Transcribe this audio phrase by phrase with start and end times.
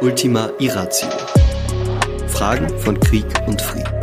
[0.00, 1.08] Ultima Irratio.
[2.28, 3.94] Fragen von Krieg und Frieden.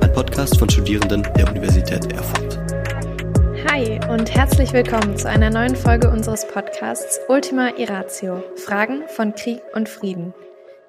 [0.00, 2.58] Ein Podcast von Studierenden der Universität Erfurt.
[3.70, 8.42] Hi und herzlich willkommen zu einer neuen Folge unseres Podcasts Ultima Irratio.
[8.56, 10.32] Fragen von Krieg und Frieden.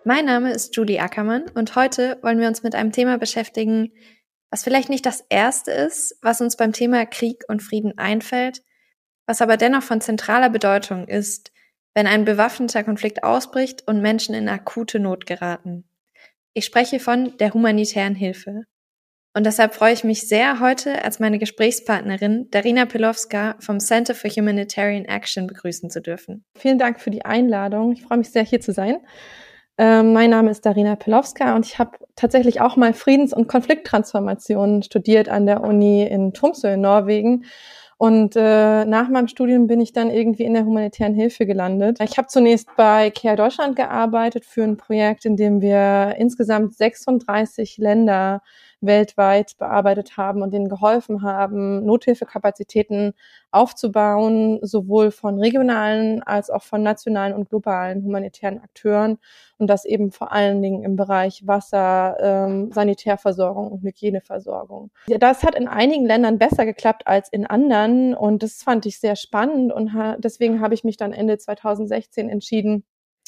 [0.03, 3.91] Mein Name ist Julie Ackermann und heute wollen wir uns mit einem Thema beschäftigen,
[4.51, 8.61] was vielleicht nicht das erste ist, was uns beim Thema Krieg und Frieden einfällt,
[9.25, 11.51] was aber dennoch von zentraler Bedeutung ist,
[11.95, 15.85] wenn ein bewaffneter Konflikt ausbricht und Menschen in akute Not geraten.
[16.53, 18.63] Ich spreche von der humanitären Hilfe.
[19.33, 24.29] Und deshalb freue ich mich sehr, heute als meine Gesprächspartnerin Darina Pilowska vom Center for
[24.29, 26.45] Humanitarian Action begrüßen zu dürfen.
[26.57, 27.91] Vielen Dank für die Einladung.
[27.91, 28.99] Ich freue mich sehr, hier zu sein.
[29.77, 34.83] Ähm, mein Name ist Darina Pilowska und ich habe tatsächlich auch mal Friedens- und Konflikttransformationen
[34.83, 37.43] studiert an der Uni in Tromsø in Norwegen
[37.97, 41.99] und äh, nach meinem Studium bin ich dann irgendwie in der humanitären Hilfe gelandet.
[42.01, 47.77] Ich habe zunächst bei Care Deutschland gearbeitet für ein Projekt, in dem wir insgesamt 36
[47.77, 48.41] Länder
[48.81, 53.13] weltweit bearbeitet haben und denen geholfen haben, Nothilfekapazitäten
[53.51, 59.17] aufzubauen, sowohl von regionalen als auch von nationalen und globalen humanitären Akteuren
[59.57, 64.91] und das eben vor allen Dingen im Bereich Wasser, ähm, Sanitärversorgung und Hygieneversorgung.
[65.07, 69.15] Das hat in einigen Ländern besser geklappt als in anderen und das fand ich sehr
[69.15, 72.83] spannend und ha deswegen habe ich mich dann Ende 2016 entschieden,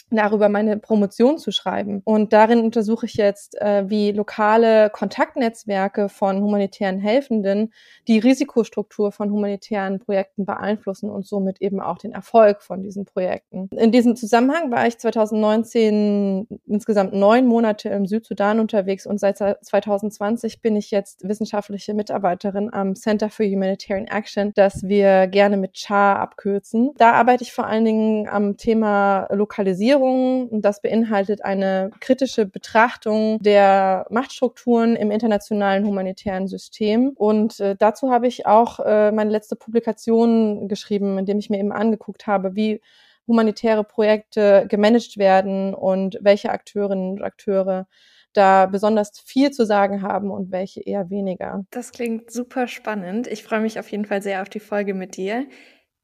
[0.09, 2.01] darüber meine Promotion zu schreiben.
[2.05, 7.73] Und darin untersuche ich jetzt, äh, wie lokale Kontaktnetzwerke von humanitären Helfenden
[8.07, 13.69] die Risikostruktur von humanitären Projekten beeinflussen und somit eben auch den Erfolg von diesen Projekten.
[13.75, 20.61] In diesem Zusammenhang war ich 2019 insgesamt neun Monate im Südsudan unterwegs und seit 2020
[20.61, 26.19] bin ich jetzt wissenschaftliche Mitarbeiterin am Center for Humanitarian Action, das wir gerne mit CHAR
[26.19, 26.91] abkürzen.
[26.97, 30.61] Da arbeite ich vor allen Dingen am Thema Lokalisierung Regierungen.
[30.61, 37.09] Das beinhaltet eine kritische Betrachtung der Machtstrukturen im internationalen humanitären System.
[37.15, 41.59] Und äh, dazu habe ich auch äh, meine letzte Publikation geschrieben, in dem ich mir
[41.59, 42.81] eben angeguckt habe, wie
[43.27, 47.87] humanitäre Projekte gemanagt werden und welche Akteurinnen und Akteure
[48.33, 51.65] da besonders viel zu sagen haben und welche eher weniger.
[51.71, 53.27] Das klingt super spannend.
[53.27, 55.45] Ich freue mich auf jeden Fall sehr auf die Folge mit dir.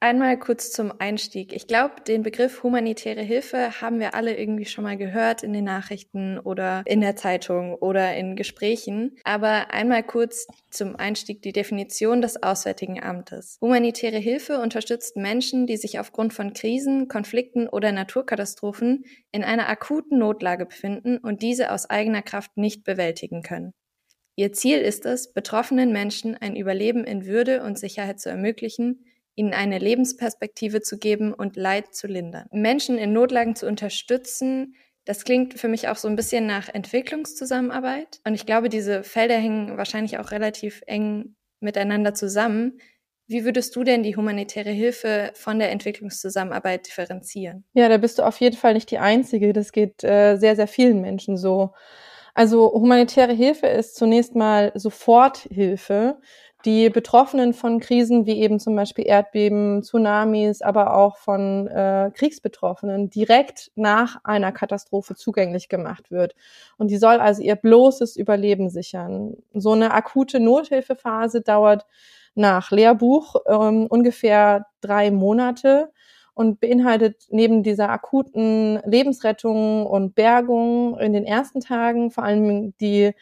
[0.04, 1.54] Einmal kurz zum Einstieg.
[1.54, 5.64] Ich glaube, den Begriff humanitäre Hilfe haben wir alle irgendwie schon mal gehört in den
[5.64, 9.16] Nachrichten oder in der Zeitung oder in Gesprächen.
[9.24, 13.58] Aber einmal kurz zum Einstieg die Definition des Auswärtigen Amtes.
[13.62, 20.20] Humanitäre Hilfe unterstützt Menschen, die sich aufgrund von Krisen, Konflikten oder Naturkatastrophen in einer akuten
[20.20, 23.72] Notlage befinden und diese aus eigener Kraft nicht bewältigen können.
[24.36, 29.54] Ihr Ziel ist es, betroffenen Menschen ein Überleben in Würde und Sicherheit zu ermöglichen, ihnen
[29.54, 32.48] eine Lebensperspektive zu geben und Leid zu lindern.
[32.52, 38.22] Menschen in Notlagen zu unterstützen, das klingt für mich auch so ein bisschen nach Entwicklungszusammenarbeit.
[38.26, 42.80] Und ich glaube, diese Felder hängen wahrscheinlich auch relativ eng miteinander zusammen.
[43.28, 47.66] Wie würdest du denn die humanitäre Hilfe von der Entwicklungszusammenarbeit differenzieren?
[47.74, 49.54] Ja, da bist du auf jeden Fall nicht die Einzige.
[49.54, 51.72] Das geht äh, sehr, sehr vielen Menschen so.
[52.34, 56.20] Also humanitäre Hilfe ist zunächst mal Soforthilfe
[56.66, 63.10] die Betroffenen von Krisen wie eben zum Beispiel Erdbeben, Tsunamis, aber auch von äh, Kriegsbetroffenen
[63.10, 66.36] direkt nach einer Katastrophe zugänglich gemacht wird.
[66.78, 69.36] Und die soll also ihr bloßes Überleben sichern.
[69.54, 71.86] So eine akute Nothilfephase dauert
[72.36, 75.92] nach Lehrbuch ähm, ungefähr drei Monate
[76.34, 83.14] und beinhaltet neben dieser akuten Lebensrettung und Bergung in den ersten Tagen vor allem die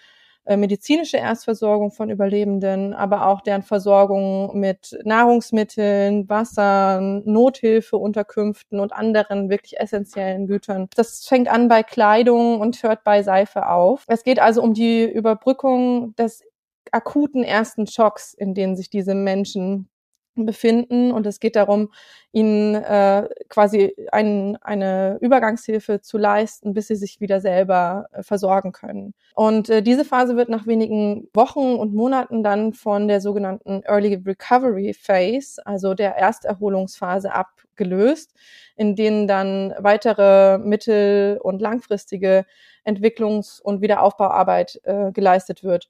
[0.45, 9.49] äh, medizinische Erstversorgung von Überlebenden, aber auch deren Versorgung mit Nahrungsmitteln, Wasser, Nothilfeunterkünften und anderen
[9.49, 10.87] wirklich essentiellen Gütern.
[10.95, 14.03] Das fängt an bei Kleidung und hört bei Seife auf.
[14.07, 16.43] Es geht also um die Überbrückung des
[16.91, 19.90] akuten ersten Schocks, in denen sich diese Menschen
[20.35, 21.91] befinden und es geht darum,
[22.31, 28.71] ihnen äh, quasi ein, eine Übergangshilfe zu leisten, bis sie sich wieder selber äh, versorgen
[28.71, 29.13] können.
[29.35, 34.21] Und äh, diese Phase wird nach wenigen Wochen und Monaten dann von der sogenannten Early
[34.25, 38.33] Recovery Phase, also der Ersterholungsphase abgelöst,
[38.77, 42.45] in denen dann weitere mittel- und langfristige
[42.85, 45.89] Entwicklungs- und Wiederaufbauarbeit äh, geleistet wird.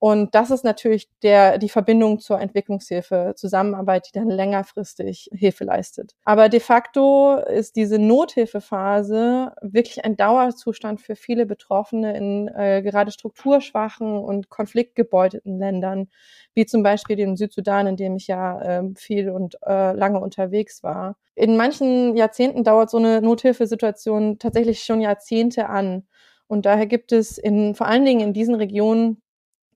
[0.00, 6.14] Und das ist natürlich der, die Verbindung zur Entwicklungshilfe, Zusammenarbeit, die dann längerfristig Hilfe leistet.
[6.24, 13.10] Aber de facto ist diese Nothilfephase wirklich ein Dauerzustand für viele Betroffene in äh, gerade
[13.10, 16.08] strukturschwachen und konfliktgebeuteten Ländern,
[16.54, 20.84] wie zum Beispiel dem Südsudan, in dem ich ja äh, viel und äh, lange unterwegs
[20.84, 21.16] war.
[21.34, 26.06] In manchen Jahrzehnten dauert so eine Nothilfesituation tatsächlich schon Jahrzehnte an.
[26.46, 29.22] Und daher gibt es in, vor allen Dingen in diesen Regionen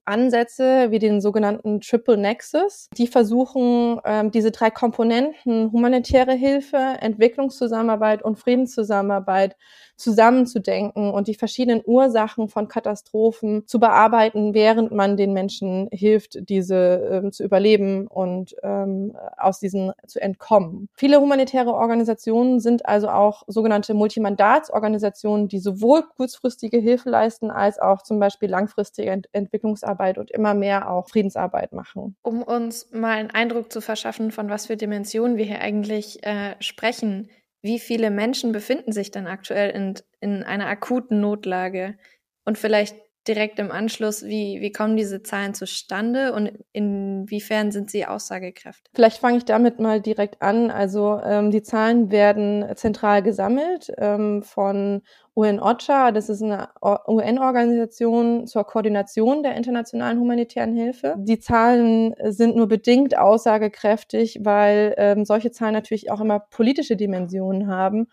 [0.05, 2.89] Ansätze wie den sogenannten Triple Nexus.
[2.97, 9.55] Die versuchen, ähm, diese drei Komponenten humanitäre Hilfe, Entwicklungszusammenarbeit und Friedenszusammenarbeit
[9.95, 16.75] zusammenzudenken und die verschiedenen Ursachen von Katastrophen zu bearbeiten, während man den Menschen hilft, diese
[17.11, 20.89] ähm, zu überleben und ähm, aus diesen zu entkommen.
[20.95, 28.01] Viele humanitäre Organisationen sind also auch sogenannte Multimandatsorganisationen, die sowohl kurzfristige Hilfe leisten als auch
[28.01, 32.15] zum Beispiel langfristige Ent Entwicklungsarbeit und immer mehr auch Friedensarbeit machen.
[32.21, 36.55] Um uns mal einen Eindruck zu verschaffen, von was für Dimensionen wir hier eigentlich äh,
[36.59, 37.29] sprechen,
[37.61, 41.97] wie viele Menschen befinden sich dann aktuell in, in einer akuten Notlage?
[42.45, 42.97] Und vielleicht
[43.27, 48.91] direkt im Anschluss, wie, wie kommen diese Zahlen zustande und inwiefern sind sie aussagekräftig?
[48.93, 50.69] Vielleicht fange ich damit mal direkt an.
[50.69, 55.01] Also ähm, die Zahlen werden zentral gesammelt ähm, von
[55.35, 61.15] UN-OCHA, das ist eine UN-Organisation zur Koordination der internationalen humanitären Hilfe.
[61.17, 67.67] Die Zahlen sind nur bedingt aussagekräftig, weil ähm, solche Zahlen natürlich auch immer politische Dimensionen
[67.67, 68.09] haben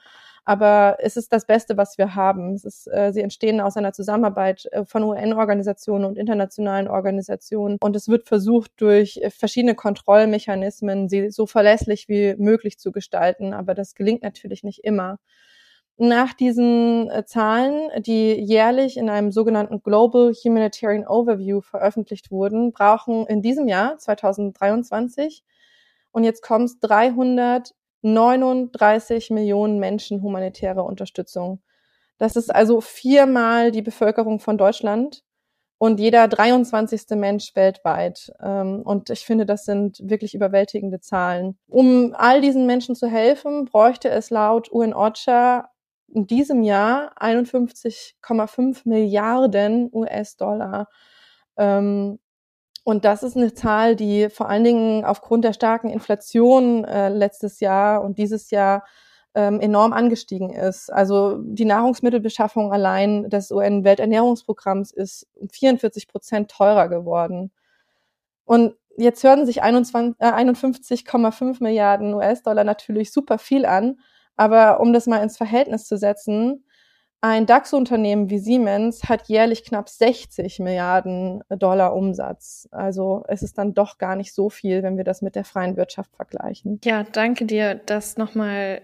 [0.51, 2.55] aber es ist das Beste, was wir haben.
[2.55, 7.95] Es ist, äh, sie entstehen aus einer Zusammenarbeit äh, von UN-Organisationen und internationalen Organisationen und
[7.95, 13.75] es wird versucht, durch äh, verschiedene Kontrollmechanismen sie so verlässlich wie möglich zu gestalten, aber
[13.75, 15.21] das gelingt natürlich nicht immer.
[15.99, 23.25] Nach diesen äh, Zahlen, die jährlich in einem sogenannten Global Humanitarian Overview veröffentlicht wurden, brauchen
[23.29, 25.45] in diesem Jahr 2023
[26.11, 31.63] und jetzt kommt 300 39 Millionen Menschen humanitäre Unterstützung.
[32.19, 35.23] Das ist also viermal die Bevölkerung von Deutschland
[35.79, 37.17] und jeder 23.
[37.17, 38.31] Mensch weltweit.
[38.43, 41.59] Ähm, und ich finde, das sind wirklich überwältigende Zahlen.
[41.69, 45.71] Um all diesen Menschen zu helfen, bräuchte es laut UN-OCHA
[46.13, 50.89] in diesem Jahr 51,5 Milliarden US-Dollar.
[51.57, 52.19] Ähm,
[52.85, 57.61] und das ist eine Zahl, die vor allen Dingen aufgrund der starken Inflation äh, letztes
[57.61, 58.85] Jahr und dieses Jahr
[59.35, 60.93] ähm, enorm angestiegen ist.
[60.93, 67.53] Also die Nahrungsmittelbeschaffung allein des UN-Welternährungsprogramms ist 44 Prozent teurer geworden.
[68.45, 74.01] Und jetzt hören sich 51,5 äh, Milliarden US-Dollar natürlich super viel an,
[74.37, 76.65] aber um das mal ins Verhältnis zu setzen,
[77.23, 82.67] ein DAX-Unternehmen wie Siemens hat jährlich knapp 60 Milliarden Dollar Umsatz.
[82.71, 85.77] Also es ist dann doch gar nicht so viel, wenn wir das mit der freien
[85.77, 86.81] Wirtschaft vergleichen.
[86.85, 88.83] Ja, danke dir, das nochmal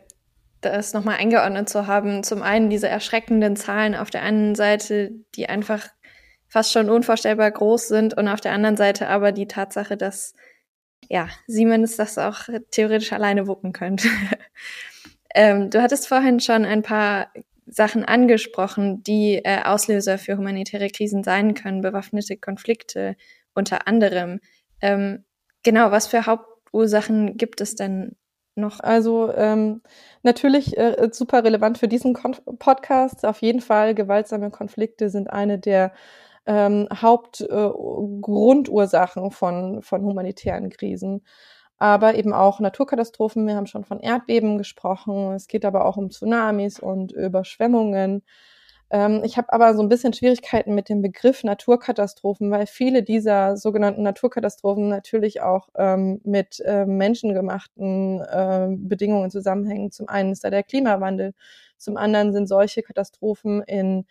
[0.61, 2.23] das nochmal eingeordnet zu haben.
[2.25, 5.88] Zum einen diese erschreckenden Zahlen auf der einen Seite, die einfach
[6.49, 10.35] fast schon unvorstellbar groß sind und auf der anderen Seite aber die Tatsache, dass
[11.09, 14.09] ja, Siemens das auch theoretisch alleine wuppen könnte.
[15.35, 17.29] ähm, du hattest vorhin schon ein paar
[17.66, 23.16] Sachen angesprochen, die äh, Auslöser für humanitäre Krisen sein können, bewaffnete Konflikte
[23.54, 24.40] unter anderem.
[24.80, 25.24] Ähm,
[25.62, 28.16] genau, was für Hauptursachen gibt es denn
[28.54, 28.78] noch?
[28.80, 29.82] Also ähm,
[30.22, 33.26] natürlich äh, super relevant für diesen Kon Podcast.
[33.26, 35.92] Auf jeden Fall gewaltsame Konflikte sind eine der
[36.46, 41.22] ähm, Hauptgrundursachen äh, von, von humanitären Krisen
[41.78, 43.46] aber eben auch Naturkatastrophen.
[43.46, 45.32] Wir haben schon von Erdbeben gesprochen.
[45.32, 48.23] Es geht aber auch um Tsunamis und Überschwemmungen.
[48.90, 53.56] Ähm, ich habe aber so ein bisschen Schwierigkeiten mit dem Begriff Naturkatastrophen, weil viele dieser
[53.56, 59.90] sogenannten Naturkatastrophen natürlich auch ähm, mit äh, menschengemachten äh, Bedingungen zusammenhängen.
[59.90, 61.35] Zum einen ist da der Klimawandel,
[61.78, 64.06] zum anderen sind solche Katastrophen in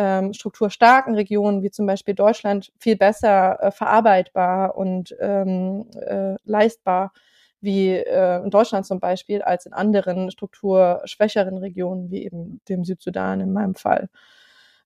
[0.00, 7.12] ähm, strukturstarken Regionen wie zum Beispiel Deutschland viel besser äh, verarbeitbar und ähm, äh, leistbar
[7.60, 13.40] wie äh, in Deutschland zum Beispiel als in anderen strukturschwächeren Regionen wie eben dem Südsudan
[13.40, 14.08] in meinem Fall.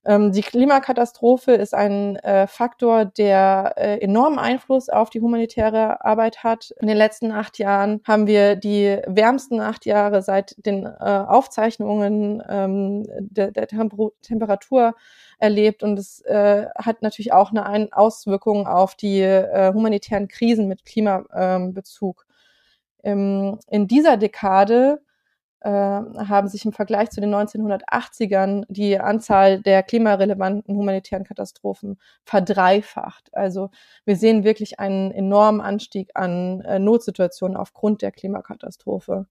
[0.07, 6.45] Ähm, die Klimakatastrophe ist ein äh, Faktor, der äh, enormen Einfluss auf die humanitäre Arbeit
[6.45, 6.75] hat.
[6.81, 12.43] In den letzten acht Jahren haben wir die wärmsten acht Jahre seit den äh, Aufzeichnungen
[12.49, 14.95] ähm, der, der Temper Temperatur
[15.39, 20.69] erlebt und es äh, hat natürlich auch eine Ein Auswirkung auf die äh, humanitären Krisen
[20.69, 22.27] mit Klimabezug.
[23.03, 25.03] Ähm, in dieser Dekade
[25.71, 33.35] haben sich im Vergleich zu den 1980ern die Anzahl der klimarelevanten humanitären Katastrophen verdreifacht.
[33.35, 33.71] Also
[34.05, 39.27] wir sehen wirklich einen enormen Anstieg an äh, Notsituationen aufgrund der Klimakatastrophe.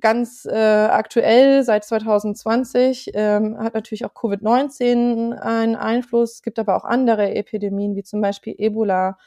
[0.00, 6.36] Ganz äh, aktuell seit 2020 ähm, hat natürlich auch Covid-19 einen Einfluss.
[6.36, 9.18] Es gibt aber auch andere Epidemien, wie zum Beispiel Ebola,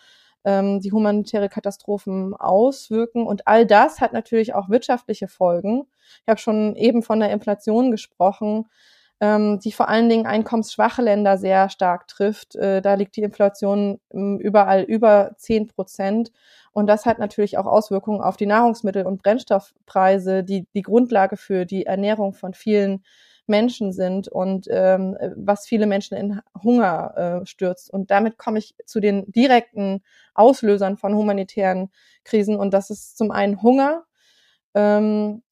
[0.45, 3.27] ähm, die humanitäre Katastrophen auswirken.
[3.27, 5.87] Und all das hat natürlich auch wirtschaftliche Folgen.
[6.21, 8.67] Ich habe schon eben von der Inflation gesprochen,
[9.19, 12.55] ähm, die vor allen Dingen einkommensschwache Länder sehr stark trifft.
[12.55, 16.31] Äh, da liegt die Inflation ähm, überall über zehn Prozent.
[16.71, 21.65] Und das hat natürlich auch Auswirkungen auf die Nahrungsmittel- und Brennstoffpreise, die die Grundlage für
[21.65, 23.03] die Ernährung von vielen
[23.47, 27.91] Menschen sind und ähm, was viele Menschen in Hunger äh, stürzt.
[27.91, 31.91] Und damit komme ich zu den direkten Auslösern von humanitären
[32.23, 32.57] Krisen.
[32.57, 34.03] Und das ist zum einen Hunger,
[34.73, 35.43] ähm,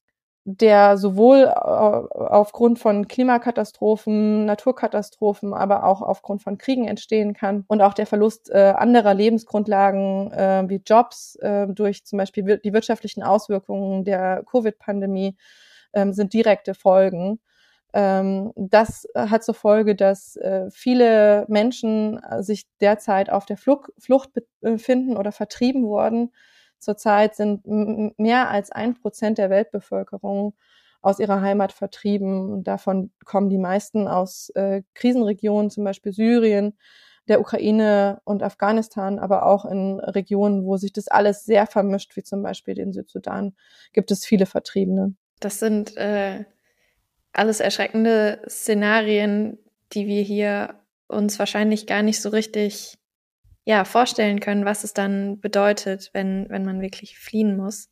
[0.46, 7.94] der sowohl aufgrund von Klimakatastrophen, Naturkatastrophen, aber auch aufgrund von Kriegen entstehen kann und auch
[7.94, 14.04] der Verlust äh, anderer Lebensgrundlagen äh, wie Jobs äh, durch zum Beispiel die wirtschaftlichen Auswirkungen
[14.04, 15.34] der Covid-Pandemie
[15.94, 17.40] ähm, sind direkte Folgen.
[17.94, 24.32] Ähm, das hat zur Folge, dass äh, viele Menschen äh, sich derzeit auf der Flucht,
[24.60, 26.30] befinden oder vertrieben wurden
[26.84, 27.66] Zurzeit sind
[28.18, 30.54] mehr als ein Prozent der Weltbevölkerung
[31.00, 32.62] aus ihrer Heimat vertrieben.
[32.62, 36.78] Davon kommen die meisten aus äh, Krisenregionen, zum Beispiel Syrien,
[37.26, 42.22] der Ukraine und Afghanistan, aber auch in Regionen, wo sich das alles sehr vermischt, wie
[42.22, 43.54] zum Beispiel den Südsudan,
[43.92, 45.14] gibt es viele Vertriebene.
[45.40, 46.44] Das sind äh,
[47.34, 49.58] alles erschreckende Szenarien,
[49.92, 52.96] die wir hier uns wahrscheinlich gar nicht so richtig
[53.64, 57.88] ja, vorstellen können, was es dann bedeutet, wenn, wenn man wirklich fliehen muss.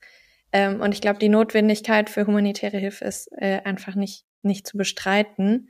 [0.53, 4.77] Ähm, und ich glaube, die Notwendigkeit für humanitäre Hilfe ist äh, einfach nicht, nicht zu
[4.77, 5.69] bestreiten.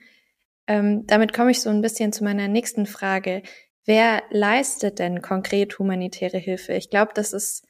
[0.67, 3.43] Ähm, damit komme ich so ein bisschen zu meiner nächsten Frage.
[3.85, 6.75] Wer leistet denn konkret humanitäre Hilfe?
[6.75, 7.65] Ich glaube, das ist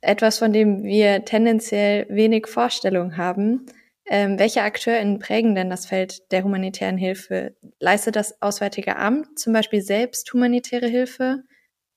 [0.00, 3.66] etwas, von dem wir tendenziell wenig Vorstellung haben.
[4.06, 7.56] Ähm, welche AkteurInnen prägen denn das Feld der humanitären Hilfe?
[7.80, 11.44] Leistet das Auswärtige Amt zum Beispiel selbst humanitäre Hilfe?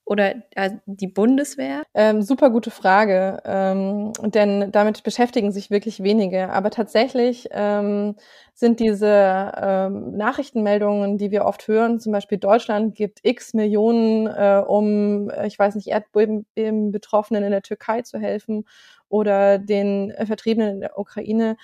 [0.08, 1.84] oder äh, die Bundeswehr?
[1.94, 6.50] Ähm, super gute Frage, ähm, denn damit beschäftigen sich wirklich wenige.
[6.50, 8.16] Aber tatsächlich ähm,
[8.54, 14.64] sind diese ähm, Nachrichtenmeldungen, die wir oft hören, zum Beispiel Deutschland gibt x Millionen, äh,
[14.66, 16.46] um, ich weiß nicht, Erdbeben
[16.92, 18.66] Betroffenen in der Türkei zu helfen
[19.10, 21.58] oder den äh, Vertriebenen in der Ukraine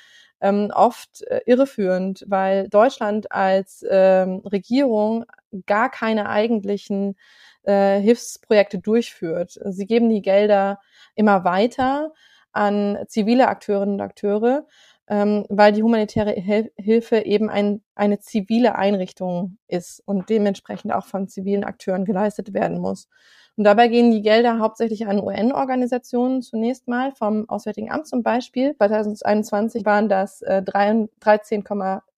[0.44, 5.26] ähm, oft äh, irreführend, weil Deutschland als ähm, Regierung
[5.66, 7.16] gar keine eigentlichen
[7.64, 9.58] äh, Hilfsprojekte durchführt.
[9.64, 10.80] Sie geben die Gelder
[11.16, 12.12] immer weiter
[12.52, 14.68] an zivile Akteurinnen und Akteure,
[15.08, 21.06] ähm, weil die humanitäre Hel Hilfe eben ein, eine zivile Einrichtung ist und dementsprechend auch
[21.06, 23.08] von zivilen Akteuren geleistet werden muss.
[23.56, 28.76] Und dabei gehen die Gelder hauptsächlich an UN-Organisationen zunächst mal, vom Auswärtigen Amt zum Beispiel.
[28.76, 31.64] 2021 waren das äh, 13,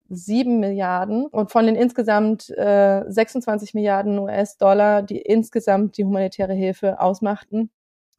[0.08, 7.02] 7 Milliarden und von den insgesamt äh, 26 Milliarden US-Dollar, die insgesamt die humanitäre Hilfe
[7.02, 7.70] ausmachten,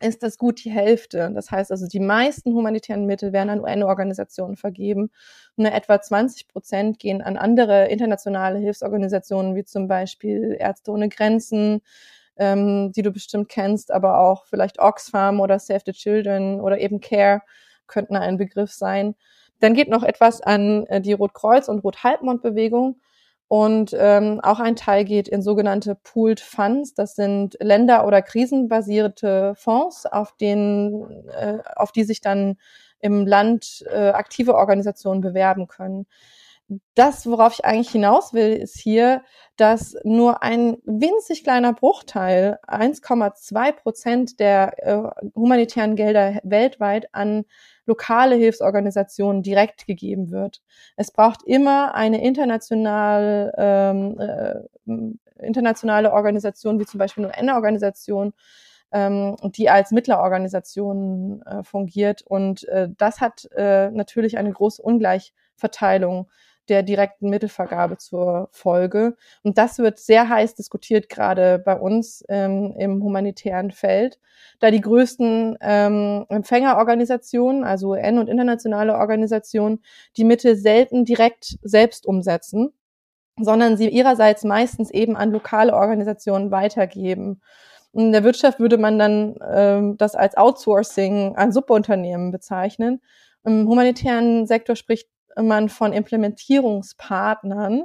[0.01, 1.31] ist das gut die Hälfte.
[1.35, 5.11] Das heißt also, die meisten humanitären Mittel werden an UN-Organisationen vergeben.
[5.57, 11.81] Nur etwa 20 Prozent gehen an andere internationale Hilfsorganisationen, wie zum Beispiel Ärzte ohne Grenzen,
[12.37, 17.01] ähm, die du bestimmt kennst, aber auch vielleicht Oxfam oder Save the Children oder eben
[17.01, 17.43] CARE
[17.87, 19.15] könnten ein Begriff sein.
[19.61, 23.01] Dann geht noch etwas an äh, die Rotkreuz- und Rothalbmond-Bewegung.
[23.49, 26.95] Und ähm, auch ein Teil geht in sogenannte Pooled Funds.
[26.95, 32.57] Das sind Länder- oder krisenbasierte Fonds, auf, denen, äh, auf die sich dann
[32.99, 36.07] im Land äh, aktive Organisationen bewerben können.
[36.95, 39.23] Das, worauf ich eigentlich hinaus will, ist hier,
[39.57, 47.45] dass nur ein winzig kleiner Bruchteil, 1,2 Prozent der äh, humanitären Gelder weltweit an
[47.87, 50.61] lokale Hilfsorganisationen direkt gegeben wird.
[50.97, 58.33] Es braucht immer eine international, ähm, äh, internationale Organisation, wie zum Beispiel eine UN-Organisation,
[58.91, 62.23] ähm, die als Mittlerorganisation äh, fungiert.
[62.23, 66.29] Und äh, das hat äh, natürlich eine große Ungleichverteilung
[66.69, 69.17] der direkten Mittelvergabe zur Folge.
[69.43, 74.19] Und das wird sehr heiß diskutiert, gerade bei uns ähm, im humanitären Feld,
[74.59, 79.83] da die größten ähm, Empfängerorganisationen, also UN und internationale Organisationen,
[80.17, 82.73] die Mittel selten direkt selbst umsetzen,
[83.41, 87.41] sondern sie ihrerseits meistens eben an lokale Organisationen weitergeben.
[87.93, 93.01] In der Wirtschaft würde man dann ähm, das als Outsourcing an Subunternehmen bezeichnen.
[93.45, 95.09] Im humanitären Sektor spricht
[95.41, 97.85] man von Implementierungspartnern.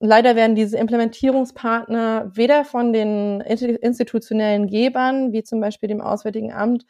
[0.00, 6.86] Leider werden diese Implementierungspartner weder von den institutionellen Gebern, wie zum Beispiel dem Auswärtigen Amt,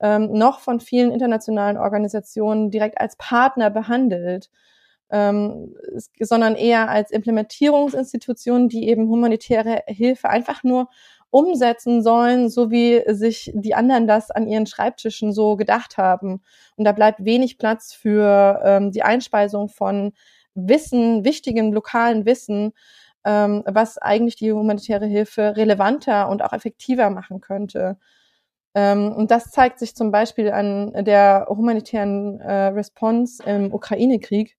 [0.00, 4.50] ähm, noch von vielen internationalen Organisationen direkt als Partner behandelt,
[5.10, 5.74] ähm,
[6.20, 10.88] sondern eher als Implementierungsinstitutionen, die eben humanitäre Hilfe einfach nur
[11.34, 16.42] umsetzen sollen, so wie sich die anderen das an ihren Schreibtischen so gedacht haben.
[16.76, 20.12] Und da bleibt wenig Platz für ähm, die Einspeisung von
[20.54, 22.72] Wissen, wichtigem lokalen Wissen,
[23.24, 27.98] ähm, was eigentlich die humanitäre Hilfe relevanter und auch effektiver machen könnte.
[28.76, 34.56] Ähm, und das zeigt sich zum Beispiel an der humanitären äh, Response im Ukraine-Krieg.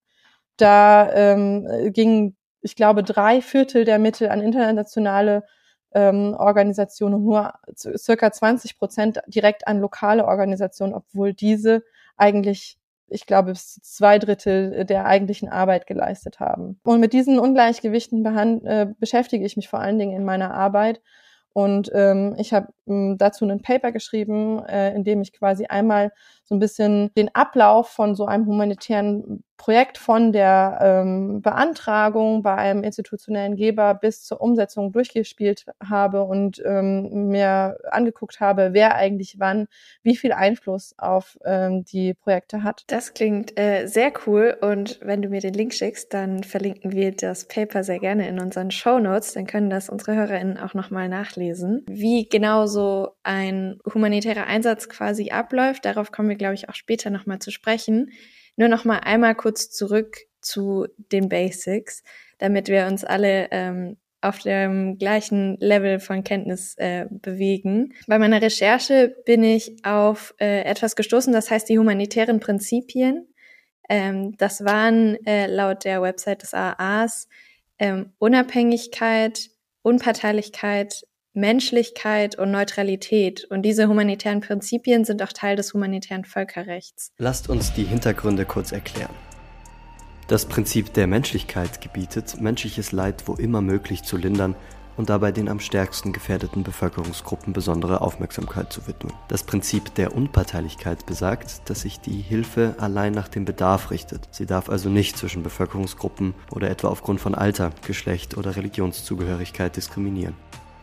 [0.58, 5.46] Da ähm, gingen, ich glaube, drei Viertel der Mittel an internationale
[5.96, 11.84] ähm, Organisationen und nur circa 20 Prozent direkt an lokale Organisationen, obwohl diese
[12.18, 16.80] eigentlich ich glaube, bis zwei Drittel der eigentlichen Arbeit geleistet haben.
[16.84, 18.26] Und mit diesen Ungleichgewichten
[18.66, 21.02] äh, beschäftige ich mich vor allen Dingen in meiner Arbeit
[21.58, 26.12] und ähm, ich habe ähm, dazu ein Paper geschrieben, äh, in dem ich quasi einmal
[26.44, 32.56] so ein bisschen den Ablauf von so einem humanitären Projekt von der ähm, Beantragung bei
[32.56, 39.36] einem institutionellen Geber bis zur Umsetzung durchgespielt habe und ähm, mir angeguckt habe, wer eigentlich
[39.40, 39.68] wann
[40.04, 42.84] wie viel Einfluss auf ähm, die Projekte hat.
[42.88, 47.14] Das klingt äh, sehr cool und wenn du mir den Link schickst, dann verlinken wir
[47.14, 51.08] das Paper sehr gerne in unseren Show Notes, dann können das unsere HörerInnen auch nochmal
[51.08, 51.86] nachlesen.
[51.88, 57.10] Wie genau so ein humanitärer Einsatz quasi abläuft, darauf kommen wir, glaube ich, auch später
[57.10, 58.12] nochmal zu sprechen.
[58.56, 62.04] Nur noch mal einmal kurz zurück zu den Basics,
[62.38, 67.94] damit wir uns alle ähm, auf dem gleichen Level von Kenntnis äh, bewegen.
[68.08, 73.28] Bei meiner Recherche bin ich auf äh, etwas gestoßen, das heißt die humanitären Prinzipien.
[73.88, 77.28] Ähm, das waren äh, laut der Website des AAs
[77.78, 79.50] ähm, Unabhängigkeit,
[79.82, 81.06] Unparteilichkeit,
[81.36, 83.46] Menschlichkeit und Neutralität.
[83.50, 87.12] Und diese humanitären Prinzipien sind auch Teil des humanitären Völkerrechts.
[87.18, 89.14] Lasst uns die Hintergründe kurz erklären.
[90.28, 94.56] Das Prinzip der Menschlichkeit gebietet, menschliches Leid wo immer möglich zu lindern
[94.98, 99.14] und dabei den am stärksten gefährdeten Bevölkerungsgruppen besondere Aufmerksamkeit zu widmen.
[99.28, 104.28] Das Prinzip der Unparteilichkeit besagt, dass sich die Hilfe allein nach dem Bedarf richtet.
[104.32, 110.36] Sie darf also nicht zwischen Bevölkerungsgruppen oder etwa aufgrund von Alter, Geschlecht oder Religionszugehörigkeit diskriminieren.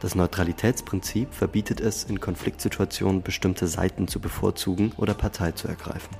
[0.02, 6.16] Das Neutralitätsprinzip verbietet es, in Konfliktsituationen bestimmte Seiten zu bevorzugen oder Partei zu ergreifen.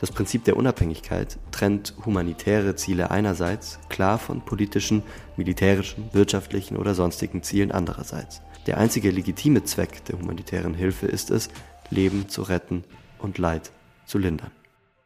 [0.00, 5.02] Das Prinzip der Unabhängigkeit trennt humanitäre Ziele einerseits klar von politischen,
[5.38, 8.42] militärischen, wirtschaftlichen oder sonstigen Zielen andererseits.
[8.66, 11.48] Der einzige legitime Zweck der humanitären Hilfe ist es,
[11.88, 12.84] Leben zu retten
[13.18, 13.70] und Leid
[14.04, 14.50] zu lindern.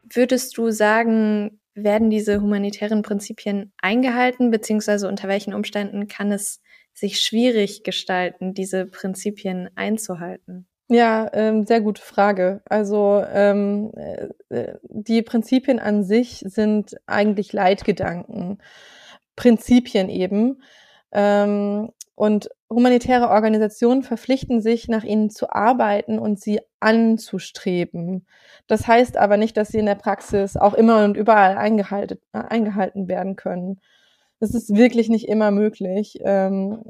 [0.03, 6.59] Würdest du sagen, werden diese humanitären Prinzipien eingehalten, beziehungsweise unter welchen Umständen kann es
[6.95, 10.65] sich schwierig gestalten, diese Prinzipien einzuhalten?
[10.87, 12.61] Ja, ähm, sehr gute Frage.
[12.65, 13.91] Also ähm,
[14.49, 18.59] äh, die Prinzipien an sich sind eigentlich Leitgedanken,
[19.35, 20.61] Prinzipien eben.
[21.11, 28.25] Ähm, und humanitäre Organisationen verpflichten sich, nach ihnen zu arbeiten und sie anzustreben.
[28.67, 32.39] Das heißt aber nicht, dass sie in der Praxis auch immer und überall eingehalten, äh,
[32.39, 33.81] eingehalten werden können.
[34.39, 36.19] Das ist wirklich nicht immer möglich.
[36.23, 36.83] Ähm,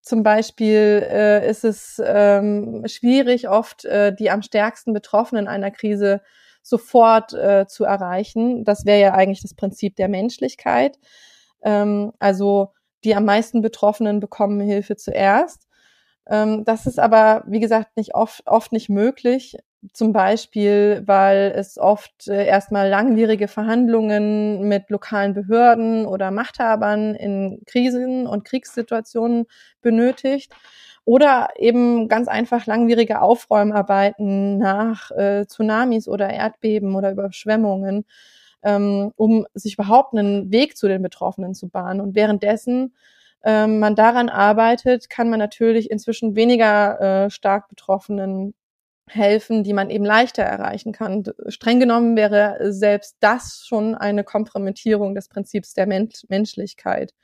[0.00, 6.22] zum Beispiel äh, ist es ähm, schwierig, oft äh, die am stärksten Betroffenen einer Krise
[6.62, 8.64] sofort äh, zu erreichen.
[8.64, 10.98] Das wäre ja eigentlich das Prinzip der Menschlichkeit.
[11.62, 12.72] Ähm, also
[13.04, 15.66] die am meisten Betroffenen bekommen Hilfe zuerst.
[16.28, 19.56] Ähm, das ist aber, wie gesagt, nicht oft, oft nicht möglich.
[19.92, 27.60] Zum Beispiel, weil es oft äh, erstmal langwierige Verhandlungen mit lokalen Behörden oder Machthabern in
[27.66, 29.46] Krisen und Kriegssituationen
[29.80, 30.52] benötigt.
[31.04, 38.04] Oder eben ganz einfach langwierige Aufräumarbeiten nach äh, Tsunamis oder Erdbeben oder Überschwemmungen,
[38.62, 42.00] ähm, um sich überhaupt einen Weg zu den Betroffenen zu bahnen.
[42.00, 42.94] Und währenddessen
[43.42, 48.54] ähm, man daran arbeitet, kann man natürlich inzwischen weniger äh, stark Betroffenen
[49.14, 51.24] helfen, die man eben leichter erreichen kann.
[51.48, 57.14] Streng genommen wäre selbst das schon eine Kompromittierung des Prinzips der Mensch Menschlichkeit.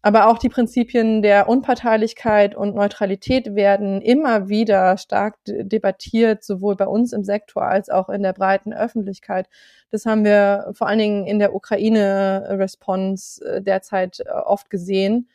[0.00, 6.86] Aber auch die Prinzipien der Unparteilichkeit und Neutralität werden immer wieder stark debattiert, sowohl bei
[6.86, 9.48] uns im Sektor als auch in der breiten Öffentlichkeit.
[9.90, 15.28] Das haben wir vor allen Dingen in der Ukraine-Response äh, derzeit äh, oft gesehen.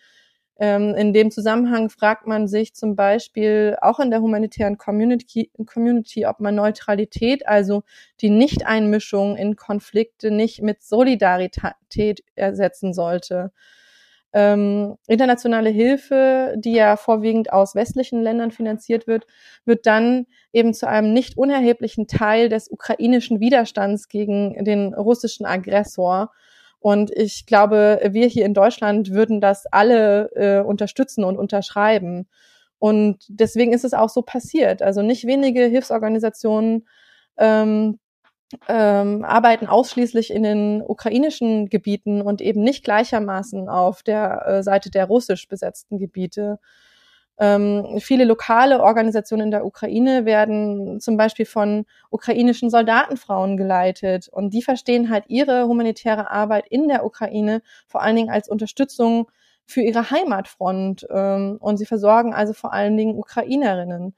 [0.59, 6.25] Ähm, in dem Zusammenhang fragt man sich zum Beispiel auch in der humanitären Community, Community,
[6.27, 7.83] ob man Neutralität, also
[8.21, 13.51] die Nichteinmischung in Konflikte, nicht mit Solidarität ersetzen sollte.
[14.35, 19.27] Ähm, internationale Hilfe, die ja vorwiegend aus westlichen Ländern finanziert wird,
[19.65, 26.31] wird dann eben zu einem nicht unerheblichen Teil des ukrainischen Widerstands gegen den russischen Aggressor
[26.83, 32.27] und ich glaube, wir hier in Deutschland würden das alle äh, unterstützen und unterschreiben.
[32.77, 34.81] Und deswegen ist es auch so passiert.
[34.81, 36.85] Also nicht wenige Hilfsorganisationen
[37.37, 37.99] ähm,
[38.67, 44.91] ähm, arbeiten ausschließlich in den ukrainischen Gebieten und eben nicht gleichermaßen auf der äh, Seite
[44.91, 46.59] der russisch besetzten Gebiete.
[47.39, 54.53] Ähm, viele lokale Organisationen in der Ukraine werden zum Beispiel von ukrainischen Soldatenfrauen geleitet und
[54.53, 59.31] die verstehen halt ihre humanitäre Arbeit in der Ukraine vor allen Dingen als Unterstützung
[59.65, 64.15] für ihre Heimatfront ähm, und sie versorgen also vor allen Dingen Ukrainerinnen.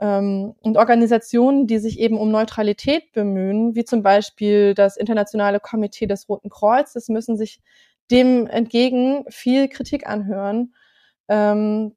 [0.00, 6.06] Ähm, und Organisationen, die sich eben um Neutralität bemühen, wie zum Beispiel das Internationale Komitee
[6.06, 7.60] des Roten Kreuzes, müssen sich
[8.10, 10.74] dem entgegen viel Kritik anhören.
[11.28, 11.96] Ähm,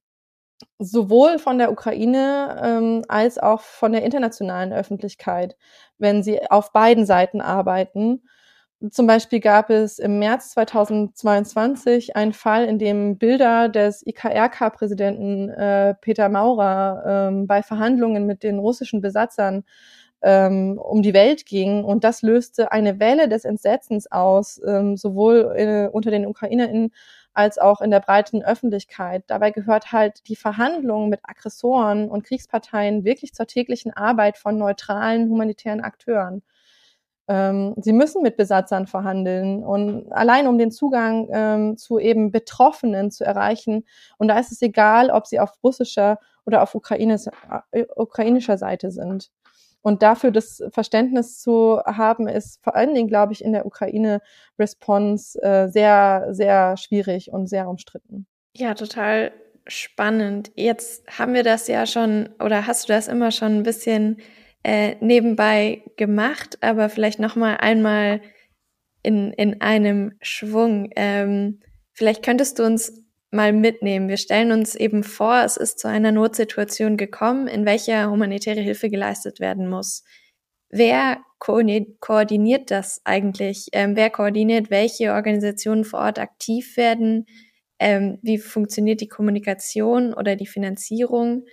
[0.79, 5.55] sowohl von der Ukraine ähm, als auch von der internationalen Öffentlichkeit,
[5.97, 8.23] wenn sie auf beiden Seiten arbeiten.
[8.91, 15.95] Zum Beispiel gab es im März 2022 einen Fall, in dem Bilder des IKRK-Präsidenten äh,
[16.01, 19.63] Peter Maurer ähm, bei Verhandlungen mit den russischen Besatzern
[20.21, 21.85] ähm, um die Welt gingen.
[21.85, 26.91] Und das löste eine Welle des Entsetzens aus, ähm, sowohl äh, unter den UkrainerInnen
[27.33, 29.23] als auch in der breiten Öffentlichkeit.
[29.27, 35.29] Dabei gehört halt die Verhandlung mit Aggressoren und Kriegsparteien wirklich zur täglichen Arbeit von neutralen
[35.29, 36.43] humanitären Akteuren.
[37.27, 43.11] Ähm, sie müssen mit Besatzern verhandeln und allein um den Zugang ähm, zu eben Betroffenen
[43.11, 43.85] zu erreichen.
[44.17, 49.31] Und da ist es egal, ob sie auf russischer oder auf äh, ukrainischer Seite sind.
[49.83, 55.41] Und dafür das Verständnis zu haben, ist vor allen Dingen, glaube ich, in der Ukraine-Response
[55.43, 58.25] äh, sehr, sehr schwierig und sehr umstritten.
[58.55, 59.33] Ja, total
[59.67, 60.51] spannend.
[60.55, 64.17] Jetzt haben wir das ja schon, oder hast du das immer schon ein bisschen
[64.63, 68.21] äh, nebenbei gemacht, aber vielleicht noch mal einmal
[69.01, 70.89] in, in einem Schwung.
[70.95, 71.59] Ähm,
[71.91, 73.02] vielleicht könntest du uns
[73.33, 74.09] mal mitnehmen.
[74.09, 78.89] Wir stellen uns eben vor, es ist zu einer Notsituation gekommen, in welcher humanitäre Hilfe
[78.89, 80.03] geleistet werden muss.
[80.69, 83.67] Wer koordiniert das eigentlich?
[83.73, 87.25] Ähm, wer koordiniert, welche Organisationen vor Ort aktiv werden?
[87.79, 91.45] Ähm, wie funktioniert die Kommunikation oder die Finanzierung?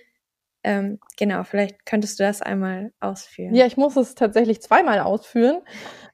[0.63, 3.55] Ähm, genau, vielleicht könntest du das einmal ausführen.
[3.55, 5.61] Ja, ich muss es tatsächlich zweimal ausführen.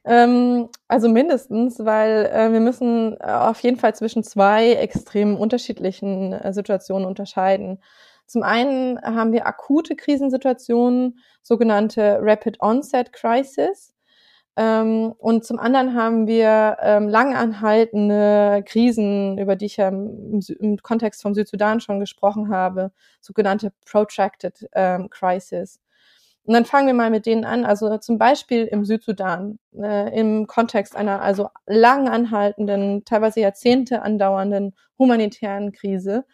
[0.06, 6.32] Ähm, also mindestens, weil äh, wir müssen äh, auf jeden Fall zwischen zwei extrem unterschiedlichen
[6.32, 7.80] äh, Situationen unterscheiden.
[8.26, 13.94] Zum einen haben wir akute Krisensituationen, sogenannte Rapid Onset Crisis.
[14.58, 20.78] Ähm, und zum anderen haben wir ähm, langanhaltende Krisen, über die ich ja im, im,
[20.78, 22.92] Kontext vom Südsudan schon gesprochen habe,
[23.22, 25.80] sogenannte Protracted ähm, Crisis.
[26.44, 27.66] Und dann fangen wir mal mit denen an.
[27.66, 34.74] Also zum Beispiel im Südsudan, äh, im Kontext einer also lang anhaltenden, teilweise Jahrzehnte andauernden
[34.98, 36.26] humanitären Krise.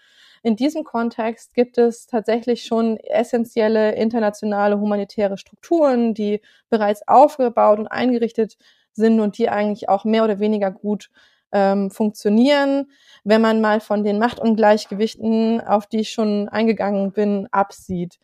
[0.44, 7.88] In diesem Kontext gibt es tatsächlich schon essentielle internationale humanitäre Strukturen, die bereits aufgebaut und
[7.88, 8.58] eingerichtet
[8.92, 11.10] sind und die eigentlich auch mehr oder weniger gut
[11.54, 12.92] ähm, funktionieren,
[13.24, 18.20] wenn man mal von den Machtungleichgewichten, auf die ich schon eingegangen bin, absieht.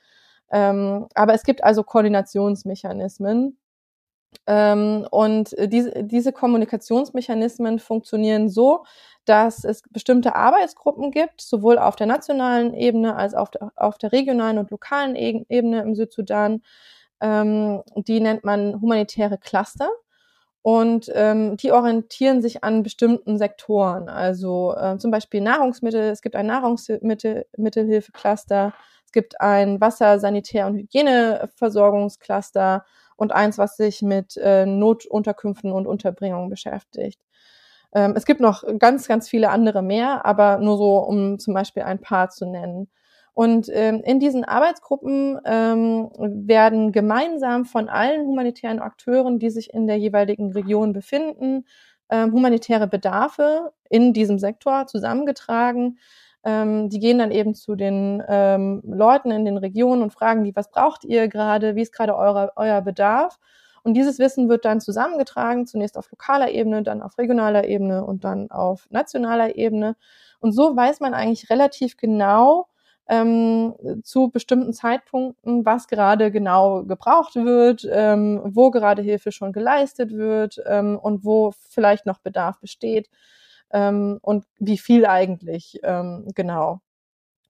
[0.51, 3.58] Ähm, aber es gibt also Koordinationsmechanismen.
[4.47, 8.83] Ähm, und diese, diese Kommunikationsmechanismen funktionieren so,
[9.25, 13.97] dass es bestimmte Arbeitsgruppen gibt, sowohl auf der nationalen Ebene als auch auf der, auf
[13.99, 16.63] der regionalen und lokalen e-, Ebene im Südsudan.
[17.21, 19.89] Ähm, die nennt man humanitäre Cluster.
[20.61, 26.09] Und ähm, die orientieren sich an bestimmten Sektoren, also äh, zum Beispiel Nahrungsmittel.
[26.09, 28.73] Es gibt ein Nahrungsmittelhilfe-Cluster,
[29.05, 32.83] es gibt ein Wasser-, Sanitär- und Hygieneversorgungscluster
[33.19, 37.21] und eins, was sich mit äh, Notunterkünften und Unterbringung beschäftigt.
[37.93, 41.83] Ähm, es gibt noch ganz, ganz viele andere mehr, aber nur so, um zum Beispiel
[41.83, 42.89] ein paar zu nennen.
[43.33, 49.87] Und ähm, in diesen Arbeitsgruppen ähm, werden gemeinsam von allen humanitären Akteuren, die sich in
[49.87, 51.65] der jeweiligen Region befinden,
[52.09, 55.99] ähm, humanitäre Bedarfe in diesem Sektor zusammengetragen
[56.49, 60.55] ähm, die gehen dann eben zu den ähm, Leuten in den Regionen und fragen die,
[60.55, 63.37] was braucht ihr gerade, wie ist gerade euer, Bedarf?
[63.83, 68.23] Und dieses Wissen wird dann zusammengetragen, zunächst auf lokaler Ebene, dann auf regionaler Ebene und
[68.23, 69.95] dann auf nationaler Ebene.
[70.39, 72.67] Und so weiß man eigentlich relativ genau,
[73.07, 80.11] ähm, zu bestimmten Zeitpunkten, was gerade genau gebraucht wird, ähm, wo gerade Hilfe schon geleistet
[80.11, 83.09] wird ähm, und wo vielleicht noch Bedarf besteht
[83.71, 86.81] ähm, und wie viel eigentlich ähm, genau.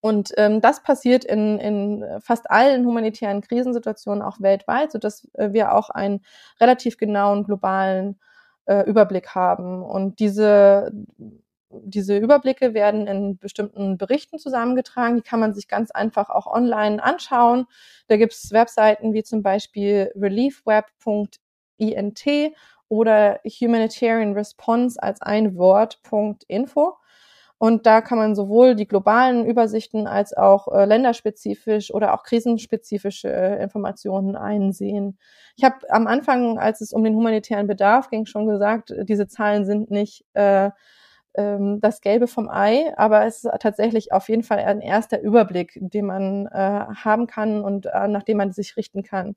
[0.01, 5.73] Und ähm, das passiert in, in fast allen humanitären Krisensituationen auch weltweit, sodass äh, wir
[5.73, 6.21] auch einen
[6.61, 8.19] relativ genauen globalen
[8.65, 9.83] äh, Überblick haben.
[9.83, 10.91] Und diese
[11.71, 15.17] diese Überblicke werden in bestimmten Berichten zusammengetragen.
[15.17, 17.65] Die kann man sich ganz einfach auch online anschauen.
[18.07, 21.35] Da gibt es Webseiten wie zum Beispiel reliefweb.int
[22.89, 26.95] oder Humanitarian Response als ein Wort.info.
[27.61, 33.29] Und da kann man sowohl die globalen Übersichten als auch äh, länderspezifisch oder auch krisenspezifische
[33.31, 35.17] äh, Informationen einsehen.
[35.57, 39.65] Ich habe am Anfang, als es um den humanitären Bedarf ging, schon gesagt, diese Zahlen
[39.65, 40.71] sind nicht äh,
[41.35, 45.77] ähm, das Gelbe vom Ei, aber es ist tatsächlich auf jeden Fall ein erster Überblick,
[45.81, 49.35] den man äh, haben kann und äh, nach dem man sich richten kann.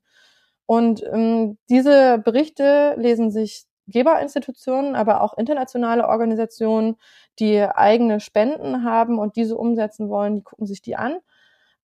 [0.65, 6.95] Und ähm, diese Berichte lesen sich Geberinstitutionen, aber auch internationale Organisationen,
[7.39, 11.17] die eigene Spenden haben und diese umsetzen wollen, die gucken sich die an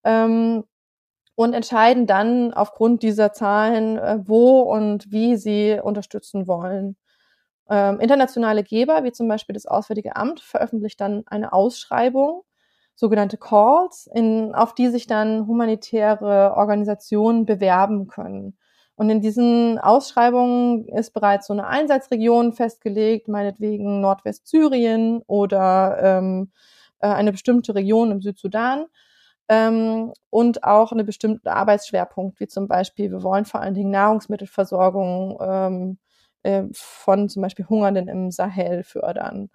[0.04, 0.63] ähm,
[1.36, 6.98] und entscheiden dann aufgrund dieser Zahlen, äh, wo und wie sie unterstützen wollen.
[7.70, 12.44] Ähm, internationale Geber, wie zum Beispiel das Auswärtige Amt, veröffentlicht dann eine Ausschreibung,
[12.96, 18.58] sogenannte Calls, in, auf die sich dann humanitäre Organisationen bewerben können.
[19.00, 26.52] Und in diesen Ausschreibungen ist bereits so eine Einsatzregion festgelegt, meinetwegen Nordwestsyrien oder ähm,
[27.00, 28.88] äh, eine bestimmte Region im Südsudan
[29.48, 35.40] ähm, und auch eine bestimmte Arbeitsschwerpunkt, wie zum Beispiel, wir wollen vor allen Dingen Nahrungsmittelversorgung
[35.42, 35.98] ähm,
[36.44, 39.50] äh, von zum Beispiel Hungernden im Sahel fördern.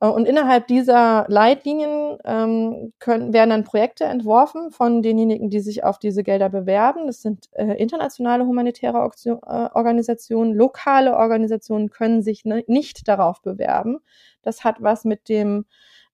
[0.00, 5.84] Äh, und innerhalb dieser Leitlinien ähm, können, werden dann Projekte entworfen von denjenigen, die sich
[5.84, 7.06] auf diese Gelder bewerben.
[7.06, 10.54] Das sind äh, internationale humanitäre Auktion, äh, Organisationen.
[10.54, 13.98] Lokale Organisationen können sich ne, nicht darauf bewerben.
[14.42, 15.66] Das hat was mit dem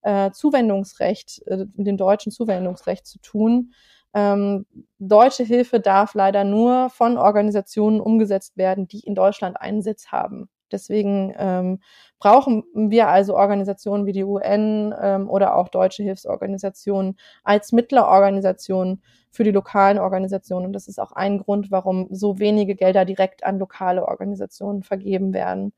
[0.02, 3.72] äh, Zuwendungsrecht, äh, mit dem deutschen Zuwendungsrecht zu tun.
[4.16, 4.66] Ähm,
[5.00, 10.48] deutsche Hilfe darf leider nur von Organisationen umgesetzt werden, die in Deutschland einen Sitz haben.
[10.72, 11.80] Deswegen ähm,
[12.18, 19.44] brauchen wir also Organisationen wie die UN ähm, oder auch deutsche Hilfsorganisationen als Mittlerorganisationen für
[19.44, 20.66] die lokalen Organisationen.
[20.66, 25.34] Und das ist auch ein Grund, warum so wenige Gelder direkt an lokale Organisationen vergeben
[25.34, 25.72] werden.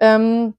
[0.00, 0.54] Ähm,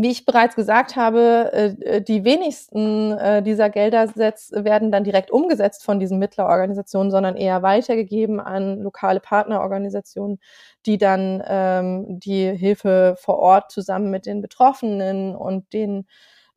[0.00, 5.32] wie ich bereits gesagt habe, äh, äh, die wenigsten äh, dieser Gelder werden dann direkt
[5.32, 10.38] umgesetzt von diesen Mittlerorganisationen, sondern eher weitergegeben an lokale Partnerorganisationen,
[10.86, 16.06] die dann ähm, die Hilfe vor Ort zusammen mit den Betroffenen und den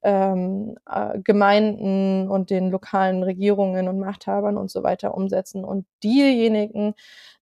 [0.04, 0.76] ähm,
[1.24, 5.64] Gemeinden und den lokalen Regierungen und Machthabern und so weiter umsetzen.
[5.64, 6.96] Und diejenigen,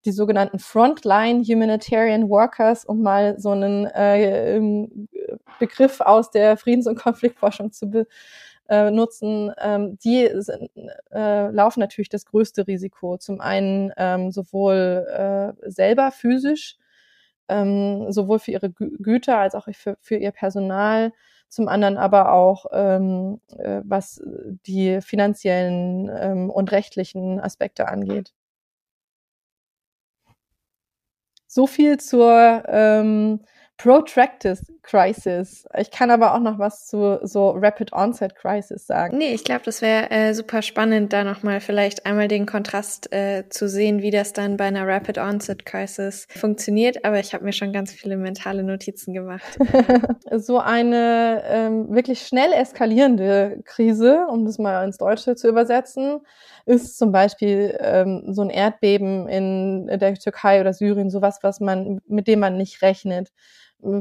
[0.06, 4.88] die sogenannten Frontline Humanitarian Workers, um mal so einen äh,
[5.60, 7.90] Begriff aus der Friedens- und Konfliktforschung zu
[8.68, 10.70] benutzen, äh, ähm, die sind,
[11.12, 13.18] äh, laufen natürlich das größte Risiko.
[13.18, 15.06] Zum einen ähm, sowohl
[15.64, 16.78] äh, selber physisch,
[17.48, 21.12] ähm, sowohl für ihre Gü Güter als auch für, für ihr Personal,
[21.50, 24.22] zum anderen aber auch ähm, äh, was
[24.66, 28.34] die finanziellen ähm, und rechtlichen Aspekte angeht.
[31.48, 33.42] So viel zur ähm,
[33.80, 35.66] Protracted Crisis.
[35.78, 39.18] Ich kann aber auch noch was zu so Rapid Onset Crisis sagen.
[39.18, 43.48] Nee, ich glaube, das wäre äh, super spannend, da nochmal vielleicht einmal den Kontrast äh,
[43.48, 47.06] zu sehen, wie das dann bei einer Rapid Onset Crisis funktioniert.
[47.06, 49.58] Aber ich habe mir schon ganz viele mentale Notizen gemacht.
[50.32, 56.20] so eine ähm, wirklich schnell eskalierende Krise, um das mal ins Deutsche zu übersetzen,
[56.66, 62.02] ist zum Beispiel ähm, so ein Erdbeben in der Türkei oder Syrien, sowas, was man,
[62.08, 63.32] mit dem man nicht rechnet.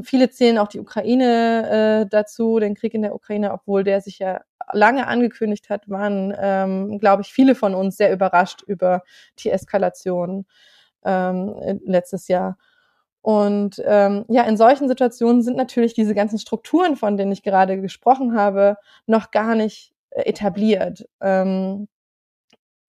[0.03, 4.19] Viele zählen auch die Ukraine äh, dazu, den Krieg in der Ukraine, obwohl der sich
[4.19, 4.41] ja
[4.73, 9.03] lange angekündigt hat, waren, ähm, glaube ich, viele von uns sehr überrascht über
[9.39, 10.45] die Eskalation
[11.05, 12.57] ähm, letztes Jahr.
[13.21, 17.79] Und ähm, ja, in solchen Situationen sind natürlich diese ganzen Strukturen, von denen ich gerade
[17.81, 21.07] gesprochen habe, noch gar nicht äh, etabliert.
[21.21, 21.87] Ähm,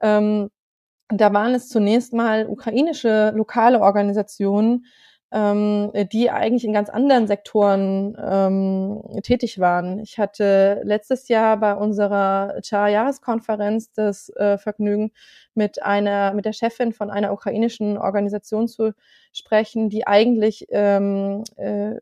[0.00, 0.50] Ähm,
[1.08, 4.86] da waren es zunächst mal ukrainische lokale Organisationen,
[5.32, 9.98] ähm, die eigentlich in ganz anderen Sektoren ähm, tätig waren.
[9.98, 15.10] Ich hatte letztes Jahr bei unserer Char-Jahreskonferenz das äh, Vergnügen,
[15.54, 18.92] mit einer, mit der Chefin von einer ukrainischen Organisation zu
[19.32, 21.96] sprechen, die eigentlich ähm, äh,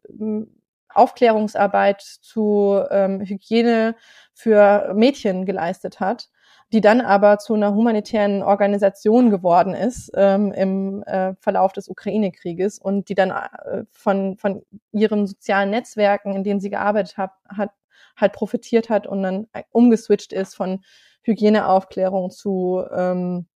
[0.92, 3.94] Aufklärungsarbeit zu ähm, Hygiene
[4.34, 6.28] für Mädchen geleistet hat
[6.72, 12.78] die dann aber zu einer humanitären Organisation geworden ist ähm, im äh, Verlauf des Ukraine-Krieges
[12.78, 17.70] und die dann äh, von, von ihren sozialen Netzwerken, in denen sie gearbeitet hat, hat,
[18.16, 20.82] halt profitiert hat und dann umgeswitcht ist von
[21.22, 23.46] Hygieneaufklärung zu ähm,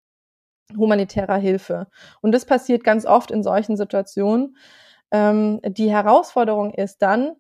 [0.77, 1.87] humanitärer Hilfe.
[2.21, 4.57] Und das passiert ganz oft in solchen Situationen.
[5.11, 7.37] Ähm, die Herausforderung ist dann,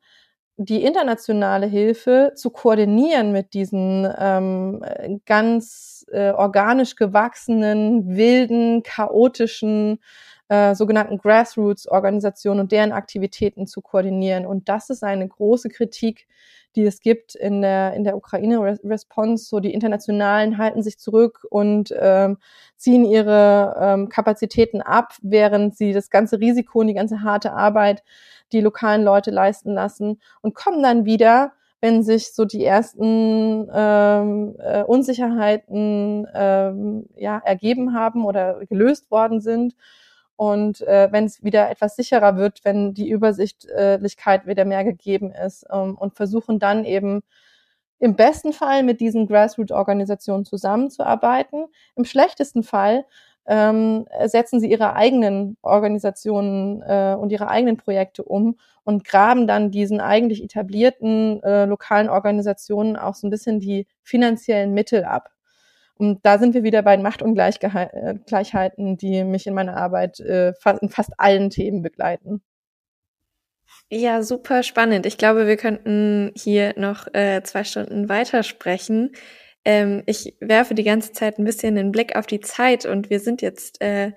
[0.57, 4.85] die internationale Hilfe zu koordinieren mit diesen ähm,
[5.27, 9.99] ganz äh, organisch gewachsenen, wilden, chaotischen
[10.49, 14.47] äh, sogenannten Grassroots-Organisationen und deren Aktivitäten zu koordinieren.
[14.47, 16.27] Und das ist eine große Kritik,
[16.77, 19.45] die es gibt in der, in der Ukraine-Response.
[19.47, 22.39] So die Internationalen halten sich zurück und ähm,
[22.77, 28.03] ziehen ihre ähm, Kapazitäten ab, während sie das ganze Risiko und die ganze harte Arbeit
[28.53, 34.57] die lokalen Leute leisten lassen und kommen dann wieder, wenn sich so die ersten ähm,
[34.59, 39.75] äh, Unsicherheiten ähm, ja, ergeben haben oder gelöst worden sind.
[40.37, 45.67] Und äh, wenn es wieder etwas sicherer wird, wenn die Übersichtlichkeit wieder mehr gegeben ist
[45.71, 47.23] ähm, und versuchen dann eben
[48.01, 51.67] im besten Fall mit diesen Grassroot-Organisationen zusammenzuarbeiten.
[51.95, 53.05] Im schlechtesten Fall
[53.47, 59.71] ähm, setzen sie ihre eigenen Organisationen äh, und ihre eigenen Projekte um und graben dann
[59.71, 65.34] diesen eigentlich etablierten äh, lokalen Organisationen auch so ein bisschen die finanziellen Mittel ab.
[65.97, 70.89] Und da sind wir wieder bei den Machtungleichheiten, die mich in meiner Arbeit äh, in
[70.89, 72.43] fast allen Themen begleiten.
[73.91, 75.07] Ja, super spannend.
[75.07, 79.13] Ich glaube, wir könnten hier noch äh, zwei Stunden weitersprechen.
[79.65, 83.21] Ähm, ich werfe die ganze Zeit ein bisschen den Blick auf die Zeit und wir
[83.21, 84.13] sind jetzt äh,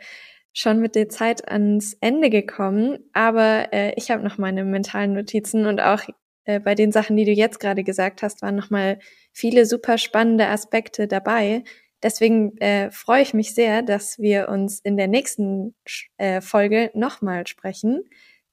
[0.53, 2.99] schon mit der Zeit ans Ende gekommen.
[3.13, 6.01] Aber äh, ich habe noch meine mentalen Notizen und auch
[6.47, 8.99] äh, bei den Sachen, die du jetzt gerade gesagt hast, waren noch mal
[9.31, 11.63] viele super spannende Aspekte dabei.
[12.01, 15.75] Deswegen äh, freue ich mich sehr, dass wir uns in der nächsten
[16.17, 18.03] äh, Folge nochmal sprechen.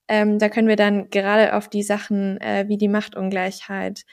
[0.08, 4.04] Ähm, da können wir dann gerade auf die Sachen äh, wie die Machtungleichheit,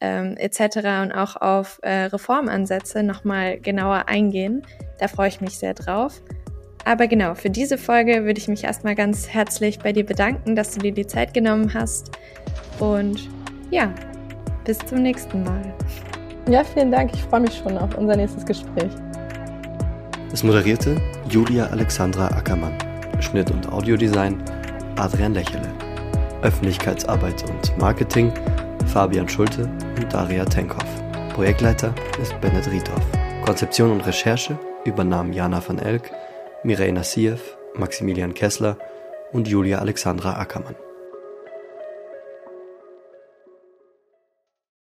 [0.00, 0.76] ähm, etc.
[1.02, 4.62] und auch auf äh, Reformansätze nochmal genauer eingehen.
[4.98, 6.22] Da freue ich mich sehr drauf.
[6.84, 10.72] Aber genau, für diese Folge würde ich mich erstmal ganz herzlich bei dir bedanken, dass
[10.72, 12.10] du dir die Zeit genommen hast.
[12.78, 13.28] Und
[13.70, 13.92] ja,
[14.64, 15.62] bis zum nächsten Mal.
[16.48, 17.12] Ja, vielen Dank.
[17.14, 18.90] Ich freue mich schon auf unser nächstes Gespräch.
[20.32, 22.76] Es moderierte Julia Alexandra Ackermann.
[23.20, 24.42] Schnitt und Audiodesign
[24.96, 25.68] Adrian Lächele.
[26.42, 28.32] Öffentlichkeitsarbeit und Marketing
[28.86, 30.86] Fabian Schulte und Daria Tenkhoff.
[31.34, 33.02] Projektleiter ist Bennett Riedhoff.
[33.44, 36.10] Konzeption und Recherche übernahmen Jana van Elk,
[36.62, 38.76] Mireille Nassiev, Maximilian Kessler
[39.32, 40.76] und Julia Alexandra Ackermann.